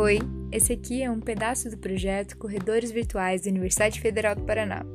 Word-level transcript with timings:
Oi, 0.00 0.20
esse 0.52 0.72
aqui 0.72 1.02
é 1.02 1.10
um 1.10 1.18
pedaço 1.18 1.68
do 1.68 1.76
projeto 1.76 2.38
Corredores 2.38 2.92
Virtuais 2.92 3.40
da 3.40 3.50
Universidade 3.50 4.00
Federal 4.00 4.36
do 4.36 4.44
Paraná. 4.44 4.86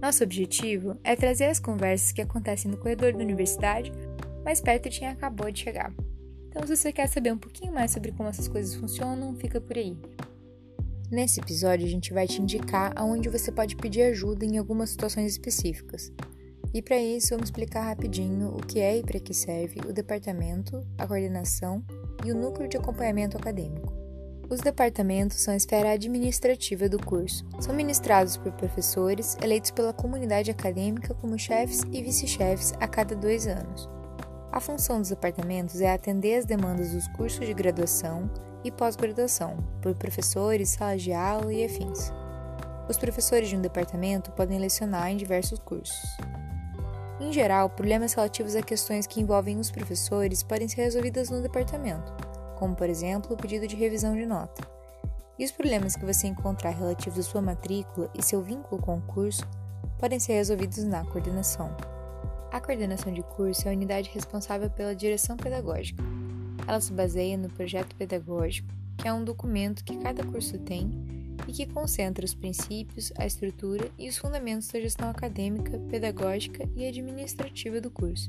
Nosso 0.00 0.24
objetivo 0.24 0.96
é 1.04 1.14
trazer 1.14 1.44
as 1.44 1.60
conversas 1.60 2.10
que 2.10 2.22
acontecem 2.22 2.70
no 2.70 2.78
corredor 2.78 3.12
da 3.12 3.18
universidade 3.18 3.92
mais 4.42 4.58
perto 4.58 4.88
de 4.88 5.00
quem 5.00 5.08
acabou 5.08 5.50
de 5.50 5.60
chegar. 5.60 5.92
Então, 6.48 6.66
se 6.66 6.74
você 6.74 6.90
quer 6.90 7.06
saber 7.06 7.34
um 7.34 7.38
pouquinho 7.38 7.74
mais 7.74 7.90
sobre 7.90 8.12
como 8.12 8.30
essas 8.30 8.48
coisas 8.48 8.74
funcionam, 8.74 9.36
fica 9.36 9.60
por 9.60 9.76
aí. 9.76 9.94
Nesse 11.10 11.38
episódio, 11.38 11.84
a 11.84 11.90
gente 11.90 12.14
vai 12.14 12.26
te 12.26 12.40
indicar 12.40 12.94
aonde 12.96 13.28
você 13.28 13.52
pode 13.52 13.76
pedir 13.76 14.04
ajuda 14.04 14.46
em 14.46 14.56
algumas 14.56 14.88
situações 14.88 15.32
específicas. 15.32 16.10
E 16.72 16.80
para 16.80 16.98
isso, 16.98 17.28
vamos 17.34 17.48
explicar 17.48 17.82
rapidinho 17.82 18.56
o 18.56 18.66
que 18.66 18.80
é 18.80 18.96
e 18.96 19.02
para 19.02 19.20
que 19.20 19.34
serve 19.34 19.80
o 19.86 19.92
departamento, 19.92 20.82
a 20.96 21.06
coordenação 21.06 21.84
e 22.24 22.32
o 22.32 22.34
núcleo 22.34 22.70
de 22.70 22.78
acompanhamento 22.78 23.36
acadêmico. 23.36 23.99
Os 24.50 24.58
departamentos 24.58 25.36
são 25.36 25.54
a 25.54 25.56
esfera 25.56 25.92
administrativa 25.92 26.88
do 26.88 26.98
curso. 26.98 27.46
São 27.60 27.72
ministrados 27.72 28.36
por 28.36 28.50
professores 28.50 29.38
eleitos 29.40 29.70
pela 29.70 29.92
comunidade 29.92 30.50
acadêmica 30.50 31.14
como 31.14 31.38
chefes 31.38 31.82
e 31.92 32.02
vice-chefes 32.02 32.74
a 32.80 32.88
cada 32.88 33.14
dois 33.14 33.46
anos. 33.46 33.88
A 34.50 34.58
função 34.58 34.98
dos 34.98 35.10
departamentos 35.10 35.80
é 35.80 35.92
atender 35.92 36.36
às 36.36 36.44
demandas 36.44 36.90
dos 36.90 37.06
cursos 37.06 37.46
de 37.46 37.54
graduação 37.54 38.28
e 38.64 38.72
pós-graduação, 38.72 39.56
por 39.80 39.94
professores, 39.94 40.70
salas 40.70 41.02
de 41.02 41.12
aula 41.12 41.52
e 41.54 41.64
afins. 41.64 42.12
Os 42.88 42.98
professores 42.98 43.48
de 43.48 43.56
um 43.56 43.60
departamento 43.60 44.32
podem 44.32 44.58
lecionar 44.58 45.12
em 45.12 45.16
diversos 45.16 45.60
cursos. 45.60 46.10
Em 47.20 47.32
geral, 47.32 47.70
problemas 47.70 48.14
relativos 48.14 48.56
a 48.56 48.62
questões 48.62 49.06
que 49.06 49.20
envolvem 49.20 49.60
os 49.60 49.70
professores 49.70 50.42
podem 50.42 50.66
ser 50.66 50.82
resolvidos 50.82 51.30
no 51.30 51.40
departamento 51.40 52.29
como 52.60 52.76
por 52.76 52.90
exemplo 52.90 53.32
o 53.32 53.36
pedido 53.38 53.66
de 53.66 53.74
revisão 53.74 54.14
de 54.14 54.26
nota. 54.26 54.62
E 55.38 55.44
os 55.46 55.50
problemas 55.50 55.96
que 55.96 56.04
você 56.04 56.26
encontrar 56.26 56.68
relativos 56.70 57.20
à 57.20 57.22
sua 57.22 57.40
matrícula 57.40 58.10
e 58.14 58.22
seu 58.22 58.42
vínculo 58.42 58.82
com 58.82 58.98
o 58.98 59.00
curso 59.00 59.48
podem 59.98 60.20
ser 60.20 60.34
resolvidos 60.34 60.84
na 60.84 61.02
coordenação. 61.06 61.74
A 62.52 62.60
coordenação 62.60 63.14
de 63.14 63.22
curso 63.22 63.66
é 63.66 63.70
a 63.70 63.74
unidade 63.74 64.10
responsável 64.10 64.68
pela 64.68 64.94
direção 64.94 65.38
pedagógica. 65.38 66.04
Ela 66.68 66.80
se 66.82 66.92
baseia 66.92 67.38
no 67.38 67.48
projeto 67.48 67.96
pedagógico, 67.96 68.68
que 68.98 69.08
é 69.08 69.12
um 69.12 69.24
documento 69.24 69.82
que 69.82 69.96
cada 69.96 70.22
curso 70.22 70.58
tem 70.58 70.90
e 71.48 71.52
que 71.52 71.64
concentra 71.64 72.26
os 72.26 72.34
princípios, 72.34 73.10
a 73.16 73.24
estrutura 73.24 73.90
e 73.98 74.06
os 74.06 74.18
fundamentos 74.18 74.68
da 74.68 74.78
gestão 74.78 75.08
acadêmica, 75.08 75.78
pedagógica 75.88 76.68
e 76.76 76.86
administrativa 76.86 77.80
do 77.80 77.90
curso. 77.90 78.28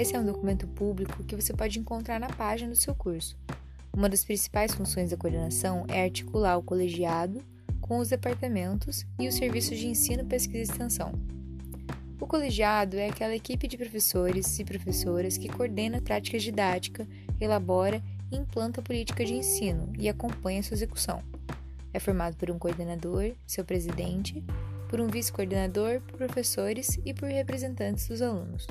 Esse 0.00 0.16
é 0.16 0.18
um 0.18 0.24
documento 0.24 0.66
público 0.66 1.22
que 1.24 1.36
você 1.36 1.52
pode 1.52 1.78
encontrar 1.78 2.18
na 2.18 2.30
página 2.30 2.70
do 2.70 2.74
seu 2.74 2.94
curso. 2.94 3.36
Uma 3.94 4.08
das 4.08 4.24
principais 4.24 4.72
funções 4.72 5.10
da 5.10 5.16
coordenação 5.18 5.84
é 5.88 6.02
articular 6.04 6.56
o 6.56 6.62
colegiado 6.62 7.44
com 7.82 7.98
os 7.98 8.08
departamentos 8.08 9.04
e 9.18 9.28
os 9.28 9.34
serviços 9.34 9.76
de 9.78 9.86
ensino, 9.86 10.24
pesquisa 10.24 10.58
e 10.58 10.62
extensão. 10.62 11.12
O 12.18 12.26
colegiado 12.26 12.96
é 12.96 13.10
aquela 13.10 13.36
equipe 13.36 13.68
de 13.68 13.76
professores 13.76 14.58
e 14.58 14.64
professoras 14.64 15.36
que 15.36 15.50
coordena 15.50 15.98
a 15.98 16.02
prática 16.02 16.38
didática, 16.38 17.06
elabora 17.38 18.02
e 18.32 18.38
implanta 18.38 18.80
a 18.80 18.82
política 18.82 19.22
de 19.22 19.34
ensino 19.34 19.92
e 19.98 20.08
acompanha 20.08 20.62
sua 20.62 20.76
execução. 20.76 21.22
É 21.92 21.98
formado 21.98 22.38
por 22.38 22.50
um 22.50 22.58
coordenador, 22.58 23.32
seu 23.46 23.66
presidente, 23.66 24.42
por 24.88 24.98
um 24.98 25.08
vice-coordenador, 25.08 26.00
por 26.00 26.16
professores 26.16 26.98
e 27.04 27.12
por 27.12 27.28
representantes 27.28 28.08
dos 28.08 28.22
alunos. 28.22 28.66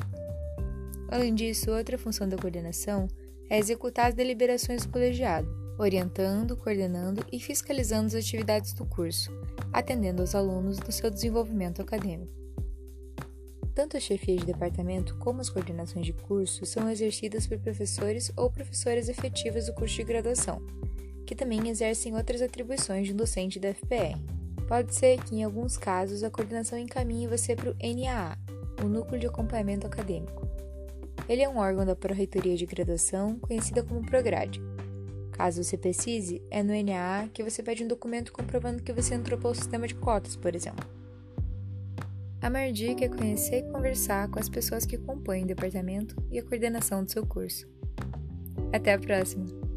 Além 1.11 1.33
disso, 1.33 1.71
outra 1.71 1.97
função 1.97 2.29
da 2.29 2.37
coordenação 2.37 3.07
é 3.49 3.57
executar 3.57 4.09
as 4.09 4.13
deliberações 4.13 4.85
do 4.85 4.91
colegiado, 4.91 5.47
orientando, 5.77 6.55
coordenando 6.55 7.25
e 7.31 7.39
fiscalizando 7.39 8.07
as 8.07 8.15
atividades 8.15 8.73
do 8.73 8.85
curso, 8.85 9.31
atendendo 9.73 10.21
aos 10.21 10.35
alunos 10.35 10.77
no 10.79 10.91
seu 10.91 11.09
desenvolvimento 11.09 11.81
acadêmico. 11.81 12.37
Tanto 13.73 13.95
a 13.95 13.99
chefia 13.99 14.35
de 14.35 14.45
departamento 14.45 15.15
como 15.17 15.41
as 15.41 15.49
coordenações 15.49 16.05
de 16.05 16.13
curso 16.13 16.65
são 16.65 16.89
exercidas 16.89 17.47
por 17.47 17.57
professores 17.59 18.31
ou 18.35 18.51
professoras 18.51 19.07
efetivas 19.07 19.67
do 19.67 19.73
curso 19.73 19.95
de 19.95 20.03
graduação, 20.03 20.61
que 21.25 21.33
também 21.33 21.69
exercem 21.69 22.13
outras 22.15 22.41
atribuições 22.41 23.07
de 23.07 23.13
um 23.13 23.15
docente 23.15 23.59
da 23.59 23.73
FPR. 23.73 24.19
Pode 24.67 24.93
ser 24.93 25.23
que, 25.23 25.35
em 25.35 25.43
alguns 25.43 25.77
casos, 25.77 26.23
a 26.23 26.29
coordenação 26.29 26.77
encaminhe 26.77 27.25
você 27.25 27.55
para 27.55 27.71
o 27.71 27.75
NAA, 27.75 28.37
o 28.83 28.87
Núcleo 28.87 29.19
de 29.19 29.27
Acompanhamento 29.27 29.87
Acadêmico, 29.87 30.48
ele 31.29 31.43
é 31.43 31.47
um 31.47 31.59
órgão 31.59 31.85
da 31.85 31.95
Pró-Reitoria 31.95 32.57
de 32.57 32.65
Graduação, 32.65 33.37
conhecida 33.37 33.83
como 33.83 34.03
Prograde. 34.03 34.59
Caso 35.31 35.63
você 35.63 35.77
precise, 35.77 36.41
é 36.49 36.63
no 36.63 36.73
NAA 36.73 37.29
que 37.31 37.43
você 37.43 37.61
pede 37.61 37.83
um 37.83 37.87
documento 37.87 38.33
comprovando 38.33 38.81
que 38.81 38.91
você 38.91 39.13
entrou 39.13 39.39
pelo 39.39 39.53
sistema 39.53 39.87
de 39.87 39.93
cotas, 39.93 40.35
por 40.35 40.55
exemplo. 40.55 40.85
A 42.41 42.49
maior 42.49 42.73
dica 42.73 43.05
é 43.05 43.09
conhecer 43.09 43.59
e 43.59 43.71
conversar 43.71 44.27
com 44.29 44.39
as 44.39 44.49
pessoas 44.49 44.85
que 44.85 44.97
compõem 44.97 45.43
o 45.43 45.47
departamento 45.47 46.15
e 46.31 46.39
a 46.39 46.43
coordenação 46.43 47.03
do 47.03 47.11
seu 47.11 47.25
curso. 47.25 47.67
Até 48.73 48.93
a 48.93 48.99
próxima! 48.99 49.68